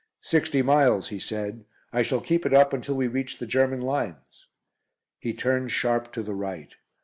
[0.23, 1.63] "Sixty miles," he said.
[1.93, 4.47] "I shall keep it up until we reach the German lines."
[5.19, 6.73] He turned sharp to the right.